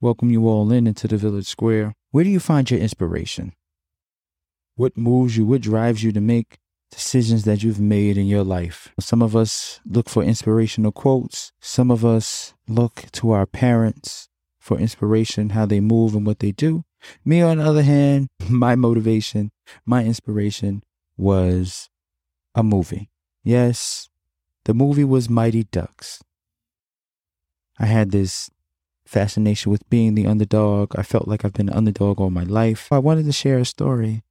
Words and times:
welcome 0.00 0.30
you 0.30 0.48
all 0.48 0.72
in 0.72 0.86
into 0.86 1.06
the 1.06 1.16
village 1.16 1.46
square. 1.46 1.94
Where 2.10 2.24
do 2.24 2.30
you 2.30 2.40
find 2.40 2.70
your 2.70 2.80
inspiration? 2.80 3.52
What 4.76 4.96
moves 4.96 5.36
you? 5.36 5.44
What 5.44 5.60
drives 5.60 6.02
you 6.02 6.10
to 6.12 6.20
make 6.20 6.58
decisions 6.90 7.44
that 7.44 7.62
you've 7.62 7.80
made 7.80 8.16
in 8.16 8.26
your 8.26 8.42
life? 8.42 8.92
Some 8.98 9.20
of 9.20 9.36
us 9.36 9.80
look 9.84 10.08
for 10.08 10.22
inspirational 10.22 10.92
quotes. 10.92 11.52
Some 11.60 11.90
of 11.90 12.04
us 12.04 12.54
look 12.66 13.04
to 13.12 13.32
our 13.32 13.46
parents 13.46 14.28
for 14.58 14.78
inspiration, 14.78 15.50
how 15.50 15.66
they 15.66 15.80
move 15.80 16.14
and 16.14 16.26
what 16.26 16.38
they 16.38 16.52
do. 16.52 16.84
Me, 17.24 17.42
on 17.42 17.58
the 17.58 17.64
other 17.64 17.82
hand, 17.82 18.28
my 18.48 18.74
motivation, 18.74 19.50
my 19.84 20.04
inspiration 20.04 20.82
was 21.16 21.90
a 22.54 22.62
movie. 22.62 23.10
Yes, 23.44 24.08
the 24.64 24.74
movie 24.74 25.04
was 25.04 25.28
Mighty 25.28 25.64
Ducks. 25.64 26.22
I 27.78 27.86
had 27.86 28.10
this 28.10 28.50
fascination 29.10 29.72
with 29.72 29.88
being 29.90 30.14
the 30.14 30.26
underdog. 30.26 30.94
I 30.96 31.02
felt 31.02 31.26
like 31.26 31.44
I've 31.44 31.52
been 31.52 31.68
an 31.68 31.74
underdog 31.74 32.20
all 32.20 32.30
my 32.30 32.44
life. 32.44 32.92
I 32.92 32.98
wanted 32.98 33.24
to 33.24 33.32
share 33.32 33.58
a 33.58 33.64
story 33.64 34.22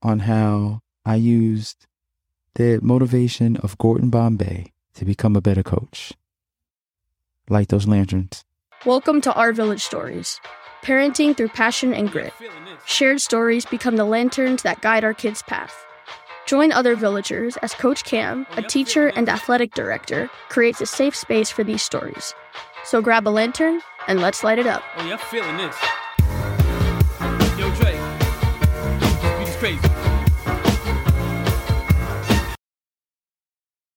on 0.00 0.20
how 0.20 0.80
I 1.04 1.16
used 1.16 1.86
the 2.54 2.78
motivation 2.80 3.56
of 3.56 3.76
Gordon 3.78 4.10
Bombay 4.10 4.72
to 4.94 5.04
become 5.04 5.34
a 5.34 5.40
better 5.40 5.64
coach. 5.64 6.12
Light 7.50 7.68
those 7.68 7.88
lanterns. 7.88 8.44
Welcome 8.86 9.20
to 9.22 9.32
Our 9.34 9.52
Village 9.52 9.82
Stories. 9.82 10.40
Parenting 10.82 11.36
through 11.36 11.48
passion 11.48 11.92
and 11.92 12.08
grit. 12.08 12.32
Shared 12.86 13.20
stories 13.20 13.66
become 13.66 13.96
the 13.96 14.04
lanterns 14.04 14.62
that 14.62 14.80
guide 14.82 15.02
our 15.02 15.14
kids' 15.14 15.42
path. 15.42 15.74
Join 16.46 16.70
other 16.70 16.94
villagers 16.94 17.56
as 17.58 17.74
Coach 17.74 18.04
Cam, 18.04 18.46
a 18.56 18.62
teacher 18.62 19.08
and 19.08 19.28
athletic 19.28 19.74
director, 19.74 20.30
creates 20.48 20.80
a 20.80 20.86
safe 20.86 21.16
space 21.16 21.50
for 21.50 21.64
these 21.64 21.82
stories. 21.82 22.32
So 22.84 23.02
grab 23.02 23.26
a 23.26 23.30
lantern 23.30 23.80
and 24.08 24.20
let's 24.20 24.42
light 24.42 24.58
it 24.58 24.66
up. 24.66 24.82
Oh, 24.96 25.06
yeah, 25.06 25.12
I'm 25.12 25.18
feeling 25.18 25.56
this. 25.58 25.76
Yo, 27.58 27.70
Dre. 27.74 27.92
Beat 29.38 29.48
is 29.48 29.56
crazy. 29.56 29.88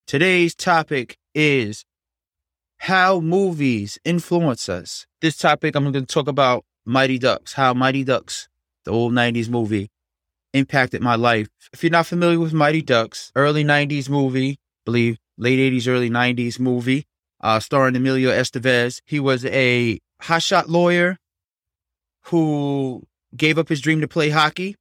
Today's 0.05 0.53
topic 0.53 1.17
is 1.33 1.85
how 2.79 3.21
movies 3.21 3.97
influence 4.03 4.67
us. 4.67 5.07
This 5.21 5.37
topic, 5.37 5.75
I'm 5.75 5.83
going 5.83 5.93
to 5.93 6.13
talk 6.13 6.27
about 6.27 6.65
Mighty 6.85 7.17
Ducks, 7.17 7.53
how 7.53 7.73
Mighty 7.73 8.03
Ducks, 8.03 8.49
the 8.83 8.91
old 8.91 9.13
90s 9.13 9.47
movie, 9.47 9.89
impacted 10.53 11.01
my 11.01 11.15
life. 11.15 11.47
If 11.71 11.83
you're 11.83 11.91
not 11.91 12.07
familiar 12.07 12.39
with 12.39 12.51
Mighty 12.51 12.81
Ducks, 12.81 13.31
early 13.35 13.63
90s 13.63 14.09
movie, 14.09 14.57
believe 14.83 15.17
late 15.37 15.59
80s, 15.71 15.87
early 15.87 16.09
90s 16.09 16.59
movie, 16.59 17.05
uh, 17.41 17.59
starring 17.59 17.95
Emilio 17.95 18.31
Estevez. 18.31 19.01
He 19.05 19.19
was 19.19 19.45
a 19.45 19.99
hotshot 20.23 20.67
lawyer 20.67 21.17
who 22.25 23.03
gave 23.35 23.57
up 23.57 23.69
his 23.69 23.81
dream 23.81 24.01
to 24.01 24.07
play 24.07 24.29
hockey 24.29 24.75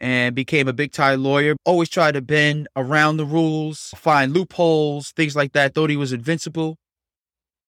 and 0.00 0.34
became 0.34 0.68
a 0.68 0.72
big 0.72 0.92
time 0.92 1.22
lawyer. 1.22 1.56
Always 1.64 1.88
tried 1.88 2.12
to 2.12 2.22
bend 2.22 2.68
around 2.76 3.16
the 3.16 3.26
rules, 3.26 3.92
find 3.96 4.32
loopholes, 4.32 5.12
things 5.12 5.34
like 5.34 5.52
that. 5.52 5.74
Thought 5.74 5.90
he 5.90 5.96
was 5.96 6.12
invincible. 6.12 6.76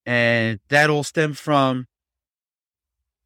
And 0.06 0.60
that 0.68 0.90
all 0.90 1.04
stemmed 1.04 1.38
from 1.38 1.86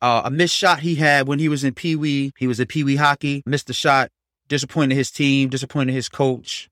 uh, 0.00 0.22
a 0.24 0.30
missed 0.30 0.56
shot 0.56 0.80
he 0.80 0.96
had 0.96 1.28
when 1.28 1.38
he 1.38 1.48
was 1.48 1.64
in 1.64 1.74
Pee 1.74 1.96
Wee. 1.96 2.32
He 2.36 2.46
was 2.46 2.58
in 2.58 2.66
Pee 2.66 2.84
Wee 2.84 2.96
hockey, 2.96 3.42
missed 3.46 3.68
the 3.68 3.72
shot, 3.72 4.10
disappointed 4.48 4.94
his 4.94 5.10
team, 5.10 5.48
disappointed 5.48 5.92
his 5.92 6.08
coach. 6.08 6.68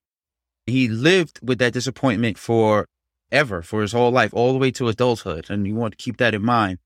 He 0.66 0.88
lived 0.88 1.40
with 1.42 1.58
that 1.58 1.72
disappointment 1.72 2.38
for 2.38 2.86
ever, 3.32 3.62
for 3.62 3.82
his 3.82 3.92
whole 3.92 4.12
life, 4.12 4.32
all 4.32 4.52
the 4.52 4.58
way 4.58 4.70
to 4.72 4.88
adulthood. 4.88 5.46
And 5.50 5.66
you 5.66 5.74
want 5.74 5.92
to 5.92 6.02
keep 6.02 6.18
that 6.18 6.34
in 6.34 6.42
mind. 6.42 6.78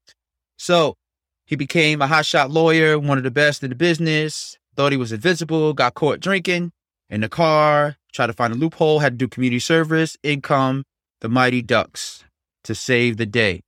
So 0.57 0.97
he 1.45 1.57
became 1.57 2.01
a 2.01 2.07
hotshot 2.07 2.53
lawyer, 2.53 2.99
one 2.99 3.19
of 3.19 3.25
the 3.25 3.31
best 3.31 3.63
in 3.63 3.71
the 3.71 3.77
business, 3.77 4.57
thought 4.75 4.93
he 4.93 4.99
was 4.99 5.13
invisible, 5.13 5.73
got 5.75 5.95
caught 5.95 6.21
drinking 6.21 6.73
in 7.09 7.21
the 7.21 7.29
car, 7.29 7.97
tried 8.13 8.29
to 8.29 8.33
find 8.33 8.53
a 8.53 8.57
loophole, 8.57 9.01
had 9.01 9.15
to 9.15 9.17
do 9.17 9.29
community 9.29 9.59
service, 9.59 10.17
income, 10.23 10.85
the 11.21 11.29
Mighty 11.29 11.63
Ducks 11.63 12.25
to 12.65 12.75
save 12.75 13.17
the 13.17 13.27
day. 13.27 13.63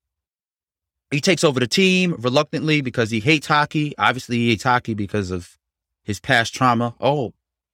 He 1.10 1.20
takes 1.20 1.44
over 1.44 1.60
the 1.60 1.66
team 1.66 2.16
reluctantly 2.18 2.80
because 2.80 3.10
he 3.10 3.20
hates 3.20 3.46
hockey. 3.46 3.94
Obviously, 3.96 4.36
he 4.36 4.50
hates 4.50 4.64
hockey 4.64 4.94
because 4.94 5.30
of 5.30 5.56
his 6.02 6.20
past 6.20 6.54
trauma. 6.54 6.94
Oh, 7.00 7.32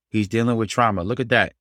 he's 0.09 0.28
dealing 0.28 0.56
with 0.56 0.69
trauma. 0.69 1.03
Look 1.03 1.19
at 1.19 1.31
that. 1.31 1.54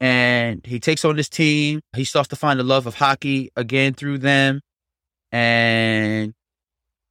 And 0.00 0.64
he 0.64 0.78
takes 0.78 1.04
on 1.04 1.16
this 1.16 1.28
team. 1.28 1.80
He 1.96 2.04
starts 2.04 2.28
to 2.28 2.36
find 2.36 2.60
the 2.60 2.64
love 2.64 2.86
of 2.86 2.94
hockey 2.94 3.50
again 3.56 3.94
through 3.94 4.18
them. 4.18 4.60
And 5.32 6.34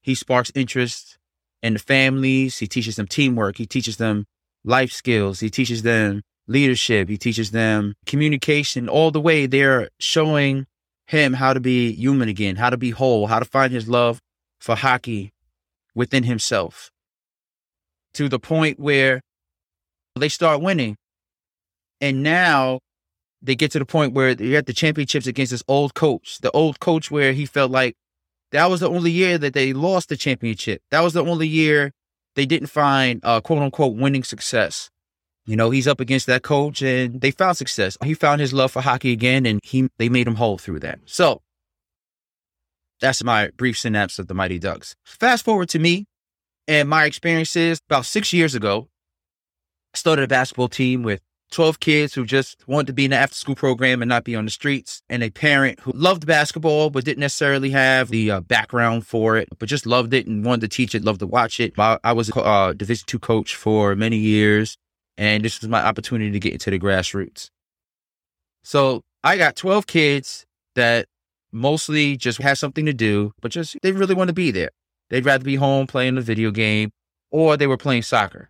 he 0.02 0.16
sparks 0.16 0.52
interest 0.56 1.18
in 1.62 1.74
the 1.74 1.80
families. 1.80 2.58
He 2.58 2.68
teaches 2.68 2.96
them 2.96 3.08
teamwork. 3.08 3.58
He 3.58 3.66
teaches 3.66 3.98
them 3.98 4.26
life 4.64 4.92
skills. 4.92 5.40
He 5.40 5.50
teaches 5.50 5.82
them 5.82 6.24
leadership. 6.48 7.10
He 7.10 7.18
teaches 7.18 7.52
them 7.52 7.96
communication. 8.06 8.88
All 8.88 9.12
the 9.12 9.22
way 9.22 9.46
they're 9.46 9.90
showing 10.00 10.66
him 11.08 11.34
how 11.34 11.54
to 11.54 11.60
be 11.60 11.94
human 11.94 12.30
again, 12.30 12.56
how 12.56 12.70
to 12.70 12.78
be 12.78 12.92
whole, 12.92 13.28
how 13.28 13.40
to 13.40 13.46
find 13.46 13.72
his 13.74 13.88
love 13.88 14.22
for 14.60 14.76
hockey 14.76 15.34
within 15.94 16.24
himself 16.24 16.92
to 18.14 18.30
the 18.30 18.40
point 18.40 18.80
where 18.80 19.22
they 20.16 20.30
start 20.30 20.62
winning. 20.62 20.96
And 22.02 22.24
now 22.24 22.80
they 23.42 23.56
get 23.56 23.72
to 23.72 23.80
the 23.80 23.86
point 23.86 24.14
where 24.14 24.36
they're 24.36 24.58
at 24.58 24.66
the 24.66 24.74
championships 24.74 25.28
against 25.28 25.52
this 25.52 25.64
old 25.68 25.94
coach, 25.94 26.40
the 26.40 26.52
old 26.52 26.80
coach 26.80 27.12
where 27.12 27.34
he 27.34 27.46
felt 27.46 27.72
like 27.72 27.96
that 28.52 28.70
was 28.70 28.80
the 28.80 28.90
only 28.90 29.12
year 29.12 29.38
that 29.38 29.54
they 29.54 29.74
lost 29.74 30.10
the 30.10 30.18
championship. 30.18 30.82
That 30.92 31.02
was 31.02 31.14
the 31.14 31.24
only 31.24 31.48
year 31.48 31.92
they 32.36 32.46
didn't 32.46 32.68
find 32.68 33.20
uh, 33.24 33.42
quote 33.42 33.60
unquote 33.60 33.96
winning 33.96 34.24
success. 34.24 34.90
You 35.46 35.56
know, 35.56 35.70
he's 35.70 35.88
up 35.88 36.00
against 36.00 36.28
that 36.28 36.44
coach 36.44 36.82
and 36.82 37.22
they 37.22 37.32
found 37.32 37.58
success. 37.58 37.98
He 38.04 38.14
found 38.14 38.42
his 38.42 38.54
love 38.54 38.72
for 38.72 38.82
hockey 38.82 39.12
again 39.12 39.46
and 39.46 39.60
he 39.64 39.90
they 39.98 40.10
made 40.10 40.28
him 40.28 40.36
whole 40.36 40.58
through 40.58 40.80
that. 40.82 41.00
So 41.06 41.42
that's 43.00 43.24
my 43.24 43.52
brief 43.56 43.78
synapse 43.78 44.20
of 44.20 44.28
the 44.28 44.34
Mighty 44.34 44.60
Ducks. 44.60 44.96
Fast 45.06 45.46
forward 45.46 45.70
to 45.70 45.80
me 45.80 46.06
and 46.68 46.90
my 46.90 47.06
experiences 47.06 47.80
about 47.90 48.06
six 48.06 48.34
years 48.34 48.56
ago. 48.56 48.90
I 49.94 49.98
started 49.98 50.24
a 50.24 50.28
basketball 50.28 50.68
team 50.68 51.04
with 51.04 51.22
12 51.52 51.80
kids 51.80 52.14
who 52.14 52.26
just 52.26 52.68
wanted 52.68 52.88
to 52.88 52.94
be 52.94 53.06
in 53.06 53.12
the 53.12 53.18
after 53.18 53.36
school 53.36 53.56
program 53.56 54.02
and 54.02 54.10
not 54.10 54.24
be 54.24 54.36
on 54.36 54.46
the 54.46 54.52
streets, 54.52 55.02
and 55.10 55.24
a 55.24 55.30
parent 55.30 55.80
who 55.82 55.92
loved 55.94 56.26
basketball 56.26 56.90
but 56.90 57.06
didn't 57.06 57.20
necessarily 57.20 57.70
have 57.70 58.10
the 58.10 58.32
uh, 58.32 58.40
background 58.42 59.08
for 59.08 59.38
it, 59.38 59.48
but 59.58 59.70
just 59.70 59.86
loved 59.86 60.14
it 60.14 60.28
and 60.28 60.46
wanted 60.46 60.62
to 60.62 60.68
teach 60.68 60.94
it, 60.94 61.04
loved 61.04 61.20
to 61.20 61.28
watch 61.28 61.60
it. 61.60 61.74
I, 61.78 61.98
I 62.04 62.14
was 62.14 62.30
a 62.30 62.40
uh, 62.40 62.74
Division 62.74 63.06
two 63.08 63.20
coach 63.20 63.56
for 63.56 63.96
many 63.96 64.18
years, 64.18 64.78
and 65.18 65.44
this 65.44 65.62
was 65.62 65.70
my 65.70 65.84
opportunity 65.84 66.32
to 66.32 66.40
get 66.40 66.54
into 66.54 66.70
the 66.70 66.80
grassroots. 66.80 67.50
So 68.64 69.04
I 69.24 69.38
got 69.38 69.56
12 69.56 69.88
kids 69.88 70.46
that 70.76 71.08
mostly 71.52 72.18
just 72.18 72.42
had 72.42 72.58
something 72.58 72.86
to 72.86 72.94
do, 72.94 73.32
but 73.42 73.52
just 73.52 73.78
they 73.82 73.92
really 73.92 74.16
want 74.16 74.28
to 74.28 74.34
be 74.34 74.52
there. 74.52 74.72
They'd 75.10 75.26
rather 75.26 75.44
be 75.44 75.56
home 75.56 75.88
playing 75.88 76.18
a 76.18 76.22
video 76.22 76.52
game 76.52 76.92
or 77.32 77.58
they 77.58 77.68
were 77.68 77.78
playing 77.78 78.04
soccer. 78.04 78.50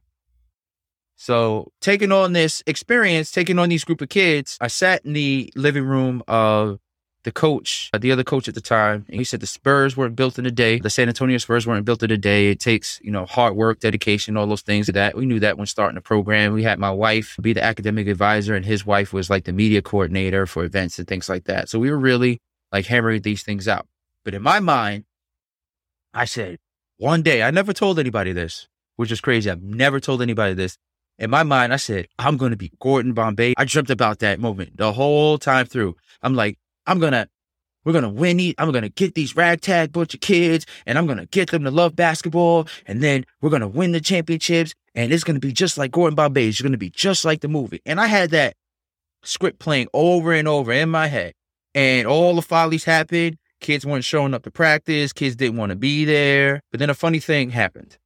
So 1.17 1.72
taking 1.81 2.11
on 2.11 2.33
this 2.33 2.63
experience, 2.67 3.31
taking 3.31 3.57
on 3.57 3.69
these 3.69 3.83
group 3.83 4.01
of 4.01 4.09
kids, 4.09 4.57
I 4.61 4.67
sat 4.67 5.03
in 5.03 5.13
the 5.13 5.51
living 5.55 5.83
room 5.85 6.23
of 6.28 6.79
the 7.23 7.31
coach, 7.31 7.89
uh, 7.91 7.97
the 7.97 8.11
other 8.11 8.23
coach 8.23 8.47
at 8.47 8.53
the 8.53 8.61
time. 8.61 9.03
And 9.09 9.17
he 9.17 9.23
said 9.23 9.39
the 9.39 9.47
Spurs 9.47 9.97
weren't 9.97 10.16
built 10.16 10.38
in 10.38 10.45
a 10.45 10.51
day. 10.51 10.79
The 10.79 10.91
San 10.91 11.09
Antonio 11.09 11.39
Spurs 11.39 11.66
weren't 11.66 11.85
built 11.85 12.03
in 12.03 12.11
a 12.11 12.17
day. 12.17 12.51
It 12.51 12.59
takes, 12.59 13.01
you 13.03 13.11
know, 13.11 13.25
hard 13.25 13.56
work, 13.56 13.79
dedication, 13.79 14.38
all 14.38 14.45
those 14.45 14.61
things 14.61 14.88
that 14.88 15.17
we 15.17 15.25
knew 15.25 15.39
that 15.39 15.57
when 15.57 15.66
starting 15.66 15.95
the 15.95 16.01
program. 16.01 16.53
We 16.53 16.63
had 16.63 16.77
my 16.79 16.91
wife 16.91 17.35
be 17.41 17.51
the 17.51 17.63
academic 17.63 18.07
advisor 18.07 18.56
and 18.56 18.63
his 18.63 18.85
wife 18.85 19.11
was 19.11 19.29
like 19.29 19.45
the 19.45 19.51
media 19.51 19.81
coordinator 19.81 20.45
for 20.45 20.63
events 20.63 21.00
and 21.00 21.07
things 21.07 21.27
like 21.27 21.45
that. 21.45 21.67
So 21.67 21.79
we 21.79 21.89
were 21.89 21.97
really 21.97 22.39
like 22.72 22.85
hammering 22.85 23.23
these 23.23 23.41
things 23.41 23.67
out. 23.67 23.88
But 24.23 24.35
in 24.35 24.44
my 24.44 24.59
mind, 24.59 25.06
I 26.13 26.25
said, 26.25 26.59
one 26.97 27.24
day, 27.24 27.42
I 27.44 27.51
never 27.51 27.74
told 27.74 28.00
anybody 28.00 28.33
this, 28.33 28.68
which 28.95 29.12
is 29.12 29.19
crazy. 29.19 29.50
I've 29.50 29.63
never 29.63 30.00
told 30.00 30.21
anybody 30.21 30.53
this 30.53 30.77
in 31.19 31.30
my 31.30 31.44
mind, 31.44 31.74
I 31.74 31.78
said, 31.78 32.08
I'm 32.19 32.38
going 32.38 32.52
to 32.52 32.58
be 32.58 32.72
Gordon 32.80 33.14
Bombay. 33.14 33.56
I 33.58 33.66
dreamt 33.66 33.90
about 33.90 34.19
that 34.19 34.40
moment 34.40 34.78
the 34.78 34.94
whole 34.94 35.38
time 35.38 35.66
through. 35.66 35.96
I'm 36.22 36.36
like, 36.36 36.60
I'm 36.86 37.00
going 37.00 37.14
to, 37.14 37.28
we're 37.84 37.94
going 37.94 38.04
to 38.04 38.10
win. 38.10 38.38
These, 38.38 38.54
I'm 38.58 38.72
going 38.72 38.84
to 38.84 38.90
get 38.90 39.16
these 39.16 39.36
ragtag 39.36 39.92
bunch 39.92 40.14
of 40.14 40.19
kids 40.19 40.66
and 40.86 40.98
I'm 40.98 41.06
going 41.06 41.18
to 41.18 41.25
get 41.25 41.50
them 41.50 41.64
to 41.64 41.72
love 41.72 41.96
basketball. 41.96 42.68
And 42.86 43.02
then 43.02 43.25
we're 43.42 43.50
going 43.50 43.62
to 43.62 43.68
win 43.68 43.94
the 43.94 44.02
championships. 44.02 44.74
And 44.94 45.12
it's 45.12 45.24
going 45.24 45.40
to 45.40 45.46
be 45.46 45.54
just 45.54 45.78
like 45.78 45.92
Gordon 45.92 46.16
Bombay. 46.16 46.48
It's 46.48 46.62
going 46.62 46.72
to 46.72 46.78
be 46.78 46.90
just 46.90 47.25
like 47.25 47.42
the 47.42 47.48
movie. 47.48 47.81
And 47.86 48.00
I 48.00 48.08
had 48.08 48.31
that 48.31 48.56
script 49.24 49.60
playing 49.60 49.88
over 49.94 50.34
and 50.34 50.48
over 50.48 50.72
in 50.72 50.90
my 50.90 51.08
head. 51.08 51.34
And 51.74 52.08
all 52.08 52.36
the 52.36 52.42
follies 52.42 52.84
happened. 52.84 53.38
Kids 53.60 53.86
weren't 53.86 54.04
showing 54.04 54.34
up 54.34 54.44
to 54.44 54.52
practice. 54.52 55.14
Kids 55.14 55.36
didn't 55.36 55.58
want 55.58 55.72
to 55.72 55.75
be 55.75 56.06
there. 56.06 56.62
But 56.72 56.80
then 56.80 56.90
a 56.90 56.96
funny 56.96 57.19
thing 57.19 57.52
happened. 57.52 57.98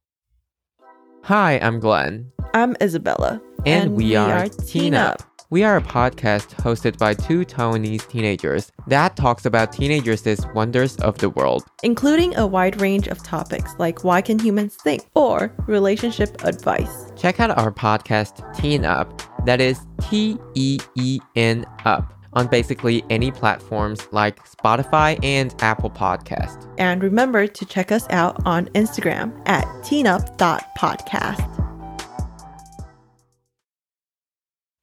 Hi, 1.24 1.58
I'm 1.58 1.78
Glenn. 1.78 2.32
I'm 2.54 2.76
Isabella. 2.82 3.40
And, 3.64 3.94
we, 3.94 4.14
are, 4.16 4.48
Teen 4.48 4.94
Up. 4.94 5.22
We 5.50 5.62
are 5.62 5.76
a 5.76 5.82
podcast 5.82 6.54
hosted 6.56 6.98
by 6.98 7.14
two 7.14 7.44
Taiwanese 7.44 8.08
teenagers 8.08 8.72
that 8.88 9.16
talks 9.16 9.44
about 9.46 9.72
teenagers' 9.72 10.44
wonders 10.54 10.96
of 10.96 11.18
the 11.18 11.30
world. 11.30 11.64
including 11.82 12.34
a 12.36 12.46
wide 12.46 12.80
range 12.80 13.06
of 13.08 13.22
topics 13.22 13.72
like 13.78 14.02
why 14.04 14.20
can 14.20 14.38
humans 14.38 14.76
think 14.76 15.02
or 15.14 15.54
relationship 15.66 16.42
advice. 16.44 17.10
Check 17.16 17.40
out 17.40 17.56
our 17.56 17.70
podcast 17.70 18.42
Teen 18.58 18.84
Up, 18.84 19.22
that 19.46 19.60
is 19.60 19.78
T 20.08 20.36
E 20.54 20.78
E 20.96 21.20
N 21.36 21.64
Up, 21.84 22.12
on 22.32 22.46
basically 22.48 23.04
any 23.10 23.30
platforms 23.30 24.08
like 24.10 24.44
Spotify 24.48 25.22
and 25.22 25.54
Apple 25.62 25.90
Podcast. 25.90 26.66
And 26.78 27.02
remember 27.02 27.46
to 27.46 27.64
check 27.66 27.92
us 27.92 28.06
out 28.10 28.40
on 28.46 28.66
Instagram 28.68 29.38
at 29.46 29.64
teenup.podcast. 29.82 31.51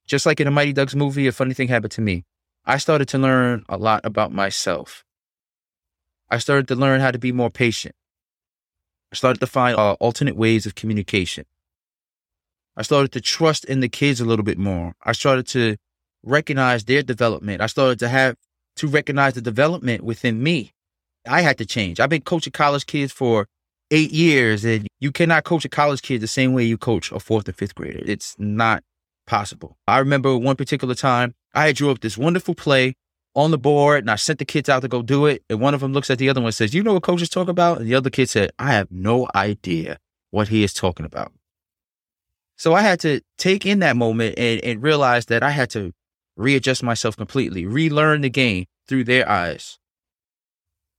Just 0.09 0.25
like 0.25 0.39
in 0.39 0.45
the 0.45 0.51
Mighty 0.51 0.73
Ducks 0.73 0.95
movie, 0.95 1.27
a 1.27 1.31
funny 1.31 1.53
thing 1.53 1.67
happened 1.67 1.91
to 1.91 2.01
me. 2.01 2.25
I 2.65 2.79
started 2.79 3.07
to 3.09 3.19
learn 3.19 3.63
a 3.69 3.77
lot 3.77 4.01
about 4.03 4.33
myself. 4.33 5.05
I 6.31 6.39
started 6.39 6.67
to 6.69 6.75
learn 6.75 6.99
how 6.99 7.11
to 7.11 7.19
be 7.19 7.31
more 7.31 7.51
patient. 7.51 7.93
I 9.13 9.15
started 9.15 9.39
to 9.39 9.47
find 9.47 9.77
uh, 9.77 9.93
alternate 9.99 10.35
ways 10.35 10.65
of 10.65 10.73
communication. 10.73 11.45
I 12.75 12.81
started 12.81 13.11
to 13.11 13.21
trust 13.21 13.65
in 13.65 13.81
the 13.81 13.89
kids 13.89 14.19
a 14.19 14.25
little 14.25 14.43
bit 14.43 14.57
more. 14.57 14.95
I 15.03 15.11
started 15.11 15.45
to 15.49 15.77
recognize 16.23 16.85
their 16.85 17.03
development. 17.03 17.61
I 17.61 17.67
started 17.67 17.99
to 17.99 18.09
have 18.09 18.35
to 18.77 18.87
recognize 18.87 19.35
the 19.35 19.41
development 19.41 20.03
within 20.03 20.41
me. 20.41 20.71
I 21.27 21.41
had 21.41 21.59
to 21.59 21.67
change. 21.67 21.99
I've 21.99 22.09
been 22.09 22.21
coaching 22.21 22.51
college 22.51 22.87
kids 22.87 23.13
for 23.13 23.45
eight 23.91 24.11
years, 24.11 24.65
and 24.65 24.87
you 24.99 25.11
cannot 25.11 25.43
coach 25.43 25.65
a 25.65 25.69
college 25.69 26.01
kid 26.01 26.21
the 26.21 26.27
same 26.27 26.53
way 26.53 26.63
you 26.63 26.79
coach 26.79 27.11
a 27.11 27.19
fourth 27.19 27.47
and 27.47 27.55
fifth 27.55 27.75
grader. 27.75 28.01
It's 28.03 28.35
not 28.39 28.83
possible. 29.29 29.77
I 29.87 29.99
remember 29.99 30.35
one 30.35 30.55
particular 30.55 30.95
time 30.95 31.35
I 31.53 31.67
had 31.67 31.75
drew 31.75 31.91
up 31.91 32.01
this 32.01 32.17
wonderful 32.17 32.55
play 32.55 32.95
on 33.35 33.51
the 33.51 33.57
board 33.57 34.03
and 34.03 34.11
I 34.11 34.15
sent 34.15 34.39
the 34.39 34.45
kids 34.45 34.67
out 34.67 34.81
to 34.81 34.87
go 34.87 35.01
do 35.01 35.27
it. 35.27 35.43
And 35.49 35.61
one 35.61 35.73
of 35.73 35.81
them 35.81 35.93
looks 35.93 36.09
at 36.09 36.17
the 36.17 36.29
other 36.29 36.41
one 36.41 36.47
and 36.47 36.55
says, 36.55 36.73
You 36.73 36.83
know 36.83 36.93
what 36.93 37.03
coach 37.03 37.21
is 37.21 37.29
talking 37.29 37.51
about? 37.51 37.77
And 37.77 37.87
the 37.87 37.95
other 37.95 38.09
kid 38.09 38.27
said, 38.29 38.51
I 38.57 38.73
have 38.73 38.91
no 38.91 39.27
idea 39.35 39.99
what 40.31 40.49
he 40.49 40.63
is 40.63 40.73
talking 40.73 41.05
about. 41.05 41.31
So 42.57 42.73
I 42.73 42.81
had 42.81 42.99
to 43.01 43.21
take 43.37 43.65
in 43.65 43.79
that 43.79 43.95
moment 43.95 44.37
and, 44.37 44.61
and 44.63 44.83
realize 44.83 45.27
that 45.27 45.43
I 45.43 45.51
had 45.51 45.69
to 45.71 45.93
readjust 46.35 46.83
myself 46.83 47.15
completely, 47.15 47.65
relearn 47.65 48.21
the 48.21 48.29
game 48.29 48.65
through 48.87 49.03
their 49.05 49.29
eyes. 49.29 49.77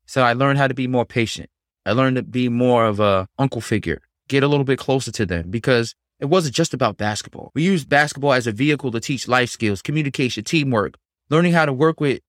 So 0.06 0.22
I 0.22 0.32
learned 0.32 0.58
how 0.58 0.68
to 0.68 0.74
be 0.74 0.86
more 0.86 1.04
patient. 1.04 1.50
I 1.84 1.92
learned 1.92 2.16
to 2.16 2.22
be 2.22 2.48
more 2.48 2.86
of 2.86 3.00
a 3.00 3.26
uncle 3.38 3.60
figure, 3.60 4.00
get 4.28 4.42
a 4.42 4.48
little 4.48 4.64
bit 4.64 4.78
closer 4.78 5.10
to 5.12 5.26
them 5.26 5.50
because 5.50 5.94
it 6.20 6.26
wasn't 6.26 6.54
just 6.54 6.74
about 6.74 6.96
basketball. 6.96 7.50
We 7.54 7.62
used 7.62 7.88
basketball 7.88 8.34
as 8.34 8.46
a 8.46 8.52
vehicle 8.52 8.90
to 8.92 9.00
teach 9.00 9.26
life 9.26 9.50
skills, 9.50 9.82
communication, 9.82 10.44
teamwork, 10.44 10.94
learning 11.30 11.52
how 11.52 11.64
to 11.64 11.72
work 11.72 12.00
with 12.00 12.20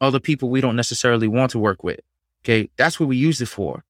other 0.00 0.20
people 0.20 0.50
we 0.50 0.60
don't 0.60 0.76
necessarily 0.76 1.28
want 1.28 1.52
to 1.52 1.58
work 1.58 1.84
with. 1.84 2.00
Okay. 2.44 2.70
That's 2.76 2.98
what 2.98 3.08
we 3.08 3.16
use 3.16 3.40
it 3.40 3.46
for. 3.46 3.84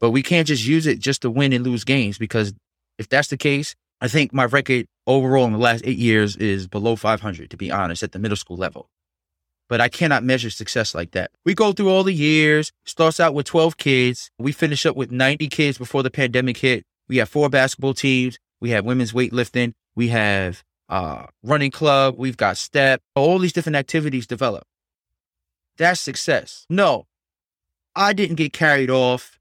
But 0.00 0.10
we 0.10 0.22
can't 0.22 0.46
just 0.46 0.66
use 0.66 0.86
it 0.86 0.98
just 0.98 1.22
to 1.22 1.30
win 1.30 1.52
and 1.52 1.64
lose 1.64 1.84
games 1.84 2.18
because 2.18 2.54
if 2.98 3.08
that's 3.08 3.28
the 3.28 3.36
case, 3.36 3.74
I 4.00 4.08
think 4.08 4.32
my 4.32 4.44
record 4.44 4.86
overall 5.06 5.44
in 5.44 5.52
the 5.52 5.58
last 5.58 5.82
eight 5.86 5.98
years 5.98 6.36
is 6.36 6.66
below 6.66 6.96
500, 6.96 7.50
to 7.50 7.56
be 7.56 7.70
honest, 7.70 8.02
at 8.02 8.12
the 8.12 8.18
middle 8.18 8.36
school 8.36 8.56
level. 8.56 8.88
But 9.68 9.80
I 9.80 9.88
cannot 9.88 10.24
measure 10.24 10.50
success 10.50 10.94
like 10.94 11.12
that. 11.12 11.30
We 11.44 11.54
go 11.54 11.72
through 11.72 11.90
all 11.90 12.04
the 12.04 12.12
years, 12.12 12.70
starts 12.84 13.18
out 13.18 13.34
with 13.34 13.46
12 13.46 13.76
kids. 13.76 14.30
We 14.38 14.52
finish 14.52 14.84
up 14.84 14.94
with 14.94 15.10
90 15.10 15.48
kids 15.48 15.78
before 15.78 16.02
the 16.02 16.10
pandemic 16.10 16.58
hit. 16.58 16.84
We 17.08 17.16
have 17.16 17.28
four 17.28 17.48
basketball 17.48 17.94
teams. 17.94 18.38
We 18.64 18.70
have 18.70 18.86
women's 18.86 19.12
weightlifting. 19.12 19.74
We 19.94 20.08
have 20.08 20.64
uh, 20.88 21.26
running 21.42 21.70
club. 21.70 22.14
We've 22.16 22.38
got 22.38 22.56
step. 22.56 23.02
All 23.14 23.38
these 23.38 23.52
different 23.52 23.76
activities 23.76 24.26
develop. 24.26 24.64
That's 25.76 26.00
success. 26.00 26.64
No, 26.70 27.04
I 27.94 28.14
didn't 28.14 28.36
get 28.36 28.54
carried 28.54 28.88
off 28.88 29.38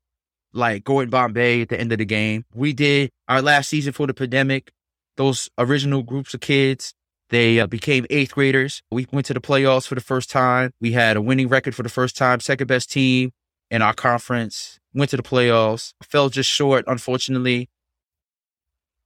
like 0.52 0.84
Gordon 0.84 1.10
Bombay 1.10 1.62
at 1.62 1.70
the 1.70 1.80
end 1.80 1.94
of 1.94 2.00
the 2.00 2.06
game. 2.06 2.44
We 2.54 2.74
did 2.74 3.12
our 3.30 3.42
last 3.42 3.70
season 3.70 3.94
for 3.94 4.08
the 4.08 4.14
pandemic. 4.14 4.74
Those 5.16 5.50
original 5.58 6.04
groups 6.04 6.34
of 6.34 6.42
kids, 6.42 6.94
they 7.30 7.62
uh, 7.62 7.68
became 7.68 8.06
eighth 8.10 8.34
graders. 8.34 8.82
We 8.92 9.08
went 9.14 9.28
to 9.28 9.34
the 9.34 9.40
playoffs 9.40 9.88
for 9.88 9.96
the 9.96 10.02
first 10.02 10.30
time. 10.30 10.72
We 10.82 10.92
had 10.92 11.16
a 11.16 11.22
winning 11.22 11.48
record 11.48 11.76
for 11.76 11.84
the 11.84 11.88
first 11.88 12.18
time, 12.18 12.42
second 12.42 12.68
best 12.68 12.92
team 12.92 13.32
in 13.72 13.82
our 13.82 13.94
conference. 13.94 14.82
Went 14.94 15.12
to 15.12 15.18
the 15.18 15.24
playoffs. 15.24 15.94
Fell 16.04 16.28
just 16.28 16.50
short, 16.50 16.84
unfortunately. 16.88 17.70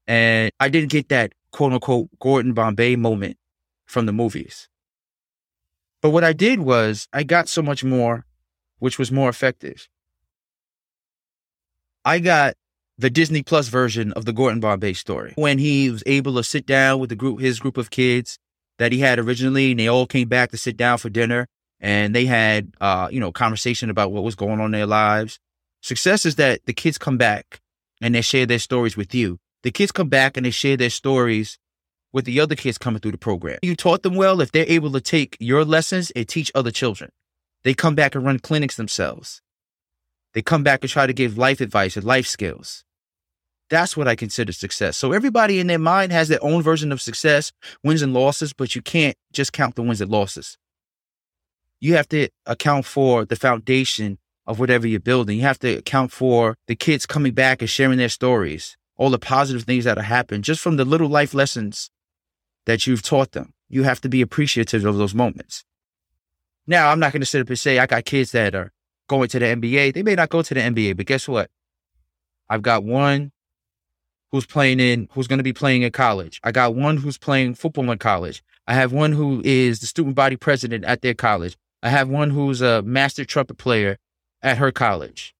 And 0.07 0.51
I 0.59 0.69
didn't 0.69 0.91
get 0.91 1.09
that 1.09 1.33
quote 1.51 1.73
unquote 1.73 2.09
Gordon 2.19 2.53
Bombay 2.53 2.95
moment 2.95 3.37
from 3.85 4.05
the 4.05 4.13
movies. 4.13 4.69
But 6.01 6.11
what 6.11 6.23
I 6.23 6.33
did 6.33 6.59
was 6.59 7.07
I 7.11 7.23
got 7.23 7.49
so 7.49 7.61
much 7.61 7.83
more, 7.83 8.25
which 8.79 8.99
was 8.99 9.11
more 9.11 9.29
effective. 9.29 9.89
I 12.05 12.19
got 12.19 12.55
the 12.97 13.09
Disney 13.09 13.43
Plus 13.43 13.67
version 13.67 14.11
of 14.13 14.25
the 14.25 14.33
Gordon 14.33 14.59
Bombay 14.59 14.93
story 14.93 15.33
when 15.35 15.59
he 15.59 15.89
was 15.89 16.03
able 16.05 16.35
to 16.35 16.43
sit 16.43 16.65
down 16.65 16.99
with 16.99 17.09
the 17.09 17.15
group, 17.15 17.39
his 17.39 17.59
group 17.59 17.77
of 17.77 17.89
kids 17.89 18.39
that 18.77 18.91
he 18.91 18.99
had 18.99 19.19
originally, 19.19 19.71
and 19.71 19.79
they 19.79 19.87
all 19.87 20.05
came 20.05 20.27
back 20.27 20.51
to 20.51 20.57
sit 20.57 20.77
down 20.77 20.97
for 20.97 21.09
dinner 21.09 21.47
and 21.79 22.15
they 22.15 22.25
had, 22.25 22.73
uh, 22.81 23.07
you 23.11 23.19
know, 23.19 23.31
conversation 23.31 23.89
about 23.89 24.11
what 24.11 24.23
was 24.23 24.35
going 24.35 24.59
on 24.59 24.67
in 24.67 24.71
their 24.71 24.85
lives. 24.85 25.39
Success 25.81 26.25
is 26.25 26.35
that 26.35 26.65
the 26.65 26.73
kids 26.73 26.97
come 26.97 27.17
back 27.17 27.61
and 28.01 28.15
they 28.15 28.21
share 28.21 28.45
their 28.45 28.59
stories 28.59 28.97
with 28.97 29.13
you. 29.13 29.39
The 29.63 29.71
kids 29.71 29.91
come 29.91 30.09
back 30.09 30.37
and 30.37 30.45
they 30.45 30.51
share 30.51 30.77
their 30.77 30.89
stories 30.89 31.57
with 32.13 32.25
the 32.25 32.39
other 32.39 32.55
kids 32.55 32.77
coming 32.77 32.99
through 32.99 33.11
the 33.11 33.17
program. 33.17 33.59
You 33.61 33.75
taught 33.75 34.03
them 34.03 34.15
well 34.15 34.41
if 34.41 34.51
they're 34.51 34.65
able 34.67 34.91
to 34.91 35.01
take 35.01 35.37
your 35.39 35.65
lessons 35.65 36.11
and 36.11 36.27
teach 36.27 36.51
other 36.55 36.71
children. 36.71 37.11
They 37.63 37.73
come 37.73 37.95
back 37.95 38.15
and 38.15 38.25
run 38.25 38.39
clinics 38.39 38.77
themselves. 38.77 39.41
They 40.33 40.41
come 40.41 40.63
back 40.63 40.83
and 40.83 40.89
try 40.89 41.07
to 41.07 41.13
give 41.13 41.37
life 41.37 41.61
advice 41.61 41.97
and 41.97 42.05
life 42.05 42.27
skills. 42.27 42.83
That's 43.69 43.97
what 43.97 44.07
I 44.07 44.15
consider 44.15 44.53
success. 44.53 44.95
So 44.95 45.11
everybody 45.11 45.59
in 45.59 45.67
their 45.67 45.79
mind 45.79 46.11
has 46.11 46.29
their 46.29 46.43
own 46.43 46.61
version 46.61 46.91
of 46.91 47.01
success, 47.01 47.51
wins 47.83 48.01
and 48.01 48.13
losses, 48.13 48.53
but 48.53 48.75
you 48.75 48.81
can't 48.81 49.17
just 49.33 49.51
count 49.51 49.75
the 49.75 49.81
wins 49.81 49.99
and 49.99 50.09
losses. 50.09 50.57
You 51.79 51.95
have 51.95 52.07
to 52.09 52.29
account 52.45 52.85
for 52.85 53.25
the 53.25 53.35
foundation 53.35 54.19
of 54.45 54.59
whatever 54.59 54.87
you're 54.87 54.99
building. 54.99 55.37
You 55.37 55.43
have 55.43 55.59
to 55.59 55.77
account 55.79 56.11
for 56.11 56.55
the 56.67 56.75
kids 56.75 57.05
coming 57.05 57.33
back 57.33 57.61
and 57.61 57.69
sharing 57.69 57.97
their 57.97 58.09
stories, 58.09 58.77
all 58.97 59.09
the 59.09 59.19
positive 59.19 59.63
things 59.63 59.85
that 59.85 59.97
have 59.97 60.05
happened 60.05 60.43
just 60.43 60.61
from 60.61 60.77
the 60.77 60.85
little 60.85 61.07
life 61.09 61.33
lessons 61.33 61.89
that 62.65 62.85
you've 62.85 63.03
taught 63.03 63.31
them. 63.31 63.53
You 63.69 63.83
have 63.83 64.01
to 64.01 64.09
be 64.09 64.21
appreciative 64.21 64.85
of 64.85 64.97
those 64.97 65.13
moments. 65.13 65.63
Now, 66.65 66.89
I'm 66.89 66.99
not 66.99 67.13
going 67.13 67.21
to 67.21 67.25
sit 67.25 67.41
up 67.41 67.47
and 67.47 67.59
say 67.59 67.79
I 67.79 67.85
got 67.85 68.05
kids 68.05 68.31
that 68.31 68.53
are 68.53 68.71
going 69.07 69.29
to 69.29 69.39
the 69.39 69.45
NBA. 69.45 69.93
They 69.93 70.03
may 70.03 70.15
not 70.15 70.29
go 70.29 70.41
to 70.41 70.53
the 70.53 70.59
NBA, 70.59 70.97
but 70.97 71.05
guess 71.05 71.27
what? 71.27 71.49
I've 72.49 72.61
got 72.61 72.83
one 72.83 73.31
who's 74.31 74.45
playing 74.45 74.79
in, 74.79 75.07
who's 75.13 75.27
going 75.27 75.39
to 75.39 75.43
be 75.43 75.53
playing 75.53 75.83
in 75.83 75.91
college. 75.91 76.39
I 76.43 76.51
got 76.51 76.75
one 76.75 76.97
who's 76.97 77.17
playing 77.17 77.55
football 77.55 77.89
in 77.91 77.97
college. 77.97 78.43
I 78.67 78.73
have 78.73 78.91
one 78.91 79.13
who 79.13 79.41
is 79.45 79.79
the 79.79 79.87
student 79.87 80.15
body 80.15 80.35
president 80.35 80.83
at 80.83 81.01
their 81.01 81.13
college. 81.13 81.57
I 81.81 81.89
have 81.89 82.09
one 82.09 82.31
who's 82.31 82.61
a 82.61 82.81
master 82.81 83.23
trumpet 83.23 83.57
player 83.57 83.97
at 84.41 84.57
her 84.57 84.71
college. 84.71 85.33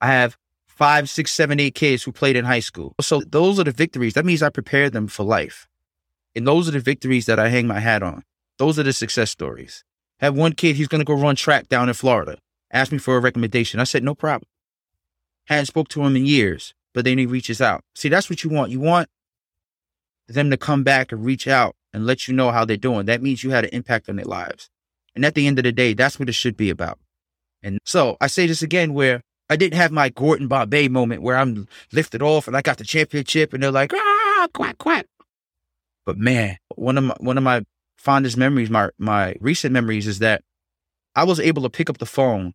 I 0.00 0.06
have 0.06 0.38
five, 0.78 1.10
six, 1.10 1.32
seven, 1.32 1.58
eight 1.58 1.74
kids 1.74 2.04
who 2.04 2.12
played 2.12 2.36
in 2.36 2.44
high 2.44 2.60
school. 2.60 2.94
So 3.00 3.20
those 3.26 3.58
are 3.58 3.64
the 3.64 3.72
victories. 3.72 4.14
That 4.14 4.24
means 4.24 4.44
I 4.44 4.48
prepared 4.48 4.92
them 4.92 5.08
for 5.08 5.24
life. 5.24 5.66
And 6.36 6.46
those 6.46 6.68
are 6.68 6.70
the 6.70 6.78
victories 6.78 7.26
that 7.26 7.40
I 7.40 7.48
hang 7.48 7.66
my 7.66 7.80
hat 7.80 8.04
on. 8.04 8.22
Those 8.58 8.78
are 8.78 8.84
the 8.84 8.92
success 8.92 9.28
stories. 9.28 9.82
Have 10.20 10.36
one 10.36 10.52
kid, 10.52 10.76
he's 10.76 10.86
going 10.86 11.00
to 11.00 11.04
go 11.04 11.14
run 11.14 11.34
track 11.34 11.68
down 11.68 11.88
in 11.88 11.94
Florida. 11.94 12.38
Asked 12.70 12.92
me 12.92 12.98
for 12.98 13.16
a 13.16 13.20
recommendation. 13.20 13.80
I 13.80 13.84
said, 13.84 14.04
no 14.04 14.14
problem. 14.14 14.48
Hadn't 15.48 15.66
spoke 15.66 15.88
to 15.88 16.02
him 16.02 16.14
in 16.14 16.26
years, 16.26 16.74
but 16.94 17.04
then 17.04 17.18
he 17.18 17.26
reaches 17.26 17.60
out. 17.60 17.82
See, 17.96 18.08
that's 18.08 18.30
what 18.30 18.44
you 18.44 18.50
want. 18.50 18.70
You 18.70 18.78
want 18.78 19.08
them 20.28 20.48
to 20.50 20.56
come 20.56 20.84
back 20.84 21.10
and 21.10 21.24
reach 21.24 21.48
out 21.48 21.74
and 21.92 22.06
let 22.06 22.28
you 22.28 22.34
know 22.34 22.52
how 22.52 22.64
they're 22.64 22.76
doing. 22.76 23.06
That 23.06 23.22
means 23.22 23.42
you 23.42 23.50
had 23.50 23.64
an 23.64 23.70
impact 23.72 24.08
on 24.08 24.14
their 24.14 24.26
lives. 24.26 24.70
And 25.16 25.24
at 25.24 25.34
the 25.34 25.48
end 25.48 25.58
of 25.58 25.64
the 25.64 25.72
day, 25.72 25.92
that's 25.92 26.20
what 26.20 26.28
it 26.28 26.34
should 26.34 26.56
be 26.56 26.70
about. 26.70 27.00
And 27.64 27.80
so 27.84 28.16
I 28.20 28.28
say 28.28 28.46
this 28.46 28.62
again 28.62 28.94
where 28.94 29.22
I 29.50 29.56
didn't 29.56 29.78
have 29.78 29.90
my 29.90 30.10
Gordon 30.10 30.48
Bombay 30.48 30.88
moment 30.88 31.22
where 31.22 31.36
I'm 31.36 31.66
lifted 31.92 32.22
off 32.22 32.46
and 32.46 32.56
I 32.56 32.62
got 32.62 32.78
the 32.78 32.84
championship 32.84 33.52
and 33.52 33.62
they're 33.62 33.70
like, 33.70 33.92
ah, 33.94 34.48
quack, 34.52 34.78
quack. 34.78 35.06
But 36.04 36.18
man, 36.18 36.58
one 36.74 36.98
of 36.98 37.04
my, 37.04 37.14
one 37.18 37.38
of 37.38 37.44
my 37.44 37.64
fondest 37.96 38.36
memories, 38.36 38.70
my, 38.70 38.90
my 38.98 39.36
recent 39.40 39.72
memories 39.72 40.06
is 40.06 40.18
that 40.18 40.42
I 41.14 41.24
was 41.24 41.40
able 41.40 41.62
to 41.62 41.70
pick 41.70 41.88
up 41.88 41.98
the 41.98 42.06
phone 42.06 42.54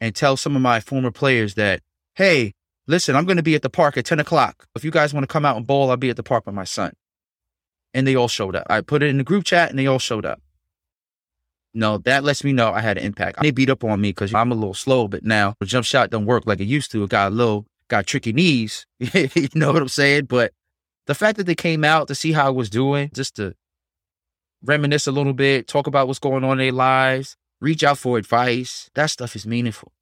and 0.00 0.14
tell 0.14 0.36
some 0.36 0.54
of 0.54 0.62
my 0.62 0.80
former 0.80 1.10
players 1.10 1.54
that, 1.54 1.80
hey, 2.14 2.52
listen, 2.86 3.16
I'm 3.16 3.24
going 3.24 3.38
to 3.38 3.42
be 3.42 3.54
at 3.54 3.62
the 3.62 3.70
park 3.70 3.96
at 3.96 4.04
10 4.04 4.20
o'clock. 4.20 4.66
If 4.74 4.84
you 4.84 4.90
guys 4.90 5.14
want 5.14 5.24
to 5.24 5.32
come 5.32 5.44
out 5.44 5.56
and 5.56 5.66
bowl, 5.66 5.90
I'll 5.90 5.96
be 5.96 6.10
at 6.10 6.16
the 6.16 6.22
park 6.22 6.46
with 6.46 6.54
my 6.54 6.64
son. 6.64 6.92
And 7.94 8.06
they 8.06 8.14
all 8.14 8.28
showed 8.28 8.56
up. 8.56 8.66
I 8.68 8.80
put 8.82 9.02
it 9.02 9.08
in 9.08 9.18
the 9.18 9.24
group 9.24 9.44
chat 9.44 9.70
and 9.70 9.78
they 9.78 9.86
all 9.86 9.98
showed 9.98 10.26
up. 10.26 10.42
No, 11.74 11.98
that 11.98 12.22
lets 12.22 12.44
me 12.44 12.52
know 12.52 12.72
I 12.72 12.80
had 12.80 12.98
an 12.98 13.04
impact. 13.04 13.42
They 13.42 13.50
beat 13.50 13.68
up 13.68 13.82
on 13.82 14.00
me 14.00 14.10
because 14.10 14.32
I'm 14.32 14.52
a 14.52 14.54
little 14.54 14.74
slow, 14.74 15.08
but 15.08 15.24
now 15.24 15.54
the 15.58 15.66
jump 15.66 15.84
shot 15.84 16.10
don't 16.10 16.24
work 16.24 16.44
like 16.46 16.60
it 16.60 16.66
used 16.66 16.92
to. 16.92 17.02
It 17.02 17.10
got 17.10 17.32
a 17.32 17.34
little, 17.34 17.66
got 17.88 18.06
tricky 18.06 18.32
knees. 18.32 18.86
you 18.98 19.48
know 19.54 19.72
what 19.72 19.82
I'm 19.82 19.88
saying? 19.88 20.26
But 20.26 20.52
the 21.06 21.16
fact 21.16 21.36
that 21.38 21.44
they 21.44 21.56
came 21.56 21.84
out 21.84 22.06
to 22.08 22.14
see 22.14 22.30
how 22.30 22.46
I 22.46 22.50
was 22.50 22.70
doing, 22.70 23.10
just 23.12 23.34
to 23.36 23.54
reminisce 24.62 25.08
a 25.08 25.12
little 25.12 25.32
bit, 25.32 25.66
talk 25.66 25.88
about 25.88 26.06
what's 26.06 26.20
going 26.20 26.44
on 26.44 26.52
in 26.52 26.58
their 26.58 26.72
lives, 26.72 27.36
reach 27.60 27.82
out 27.82 27.98
for 27.98 28.18
advice, 28.18 28.88
that 28.94 29.06
stuff 29.06 29.34
is 29.34 29.46
meaningful. 29.46 29.92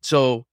So, 0.00 0.44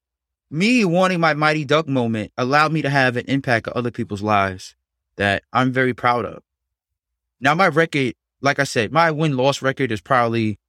me 0.49 0.85
wanting 0.85 1.19
my 1.19 1.35
Mighty 1.35 1.65
Duck 1.65 1.87
moment 1.87 2.31
allowed 2.35 2.71
me 2.71 2.81
to 2.81 2.89
have 2.89 3.15
an 3.15 3.25
impact 3.27 3.67
on 3.67 3.73
other 3.75 3.91
people's 3.91 4.21
lives 4.23 4.75
that 5.17 5.43
I'm 5.53 5.71
very 5.71 5.93
proud 5.93 6.25
of. 6.25 6.41
Now, 7.39 7.53
my 7.53 7.67
record, 7.67 8.15
like 8.41 8.59
I 8.59 8.63
said, 8.63 8.91
my 8.91 9.11
win 9.11 9.37
loss 9.37 9.61
record 9.61 9.91
is 9.91 10.01
probably 10.01 10.59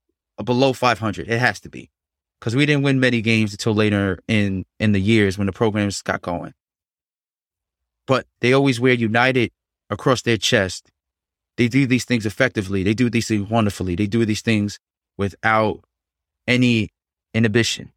below 0.43 0.73
500. 0.73 1.29
It 1.29 1.39
has 1.39 1.61
to 1.61 1.69
be 1.69 1.91
because 2.41 2.55
we 2.55 2.67
didn't 2.67 2.83
win 2.83 3.01
many 3.01 3.21
games 3.21 3.53
until 3.53 3.75
later 3.75 4.19
in 4.29 4.65
in 4.79 4.93
the 4.93 5.01
years 5.01 5.39
when 5.39 5.47
the 5.47 5.53
programs 5.53 6.03
got 6.03 6.23
going. 6.23 6.55
But 8.07 8.27
they 8.41 8.53
always 8.53 8.79
wear 8.79 8.93
united 8.93 9.51
across 9.91 10.23
their 10.23 10.37
chest. 10.37 10.91
They 11.57 11.69
do 11.69 11.87
these 11.87 12.05
things 12.05 12.27
effectively. 12.27 12.83
They 12.83 12.95
do 12.95 13.09
these 13.09 13.29
things 13.29 13.49
wonderfully. 13.49 13.95
They 13.97 14.07
do 14.07 14.25
these 14.25 14.43
things 14.43 14.79
without 15.17 15.81
any 16.47 16.91
inhibition. 17.35 17.93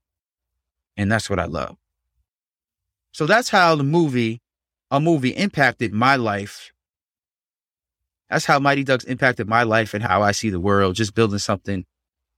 And 0.98 1.12
that's 1.12 1.30
what 1.30 1.40
I 1.40 1.46
love. 1.46 1.78
So 3.12 3.26
that's 3.26 3.50
how 3.50 3.76
the 3.76 3.84
movie, 3.84 4.42
a 4.92 5.00
movie 5.00 5.30
impacted 5.30 5.94
my 5.94 6.16
life. 6.16 6.72
That's 8.30 8.46
how 8.46 8.60
Mighty 8.60 8.84
Ducks 8.84 9.06
impacted 9.06 9.48
my 9.48 9.64
life 9.64 9.94
and 9.94 10.04
how 10.04 10.22
I 10.22 10.32
see 10.32 10.50
the 10.50 10.60
world, 10.60 10.96
just 10.96 11.16
building 11.16 11.40
something 11.40 11.86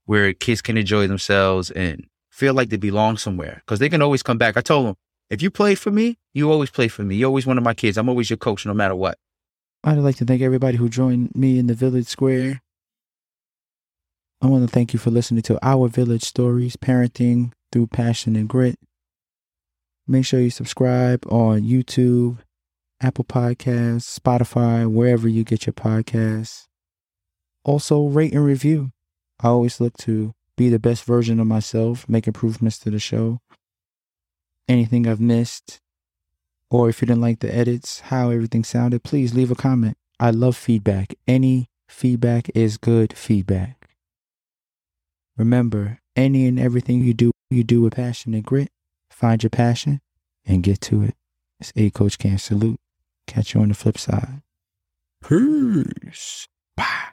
where 0.05 0.33
kids 0.33 0.61
can 0.61 0.77
enjoy 0.77 1.07
themselves 1.07 1.69
and 1.71 2.07
feel 2.29 2.53
like 2.53 2.69
they 2.69 2.77
belong 2.77 3.17
somewhere 3.17 3.61
because 3.65 3.79
they 3.79 3.89
can 3.89 4.01
always 4.01 4.23
come 4.23 4.37
back. 4.37 4.57
I 4.57 4.61
told 4.61 4.87
them, 4.87 4.95
if 5.29 5.41
you 5.41 5.51
play 5.51 5.75
for 5.75 5.91
me, 5.91 6.17
you 6.33 6.51
always 6.51 6.69
play 6.69 6.87
for 6.87 7.03
me. 7.03 7.15
You're 7.15 7.27
always 7.27 7.45
one 7.45 7.57
of 7.57 7.63
my 7.63 7.73
kids. 7.73 7.97
I'm 7.97 8.09
always 8.09 8.29
your 8.29 8.37
coach 8.37 8.65
no 8.65 8.73
matter 8.73 8.95
what. 8.95 9.17
I'd 9.83 9.97
like 9.97 10.17
to 10.17 10.25
thank 10.25 10.41
everybody 10.41 10.77
who 10.77 10.89
joined 10.89 11.35
me 11.35 11.57
in 11.57 11.67
the 11.67 11.73
Village 11.73 12.07
Square. 12.07 12.61
I 14.41 14.47
want 14.47 14.67
to 14.67 14.73
thank 14.73 14.93
you 14.93 14.99
for 14.99 15.11
listening 15.11 15.43
to 15.43 15.59
Our 15.61 15.87
Village 15.87 16.23
Stories, 16.23 16.75
Parenting 16.75 17.51
Through 17.71 17.87
Passion 17.87 18.35
and 18.35 18.49
Grit. 18.49 18.75
Make 20.07 20.25
sure 20.25 20.39
you 20.39 20.49
subscribe 20.49 21.25
on 21.27 21.61
YouTube, 21.61 22.39
Apple 23.03 23.25
Podcasts, 23.25 24.19
Spotify, 24.19 24.89
wherever 24.89 25.27
you 25.27 25.43
get 25.43 25.65
your 25.65 25.73
podcasts. 25.73 26.67
Also, 27.63 28.05
rate 28.05 28.33
and 28.33 28.45
review. 28.45 28.91
I 29.39 29.47
always 29.47 29.81
look 29.81 29.97
to 29.97 30.33
be 30.55 30.69
the 30.69 30.77
best 30.77 31.03
version 31.05 31.39
of 31.39 31.47
myself, 31.47 32.07
make 32.07 32.27
improvements 32.27 32.77
to 32.79 32.91
the 32.91 32.99
show. 32.99 33.39
Anything 34.67 35.07
I've 35.07 35.19
missed, 35.19 35.79
or 36.69 36.89
if 36.89 37.01
you 37.01 37.07
didn't 37.07 37.21
like 37.21 37.39
the 37.39 37.53
edits, 37.53 38.01
how 38.01 38.29
everything 38.29 38.63
sounded, 38.63 39.03
please 39.03 39.33
leave 39.33 39.49
a 39.49 39.55
comment. 39.55 39.97
I 40.19 40.29
love 40.29 40.55
feedback. 40.55 41.15
Any 41.27 41.69
feedback 41.89 42.51
is 42.53 42.77
good 42.77 43.17
feedback. 43.17 43.89
Remember, 45.37 45.99
any 46.15 46.45
and 46.45 46.59
everything 46.59 47.03
you 47.03 47.15
do, 47.15 47.31
you 47.49 47.63
do 47.63 47.81
with 47.81 47.95
passion 47.95 48.35
and 48.35 48.43
grit. 48.43 48.69
Find 49.09 49.41
your 49.41 49.49
passion 49.49 50.01
and 50.45 50.61
get 50.61 50.81
to 50.81 51.01
it. 51.01 51.15
It's 51.59 51.73
A 51.75 51.89
Coach 51.89 52.17
Cam 52.17 52.37
Salute. 52.37 52.80
Catch 53.31 53.53
you 53.53 53.61
on 53.61 53.69
the 53.69 53.75
flip 53.75 53.97
side. 53.97 54.41
Peace. 55.25 56.49
Bye. 56.75 57.11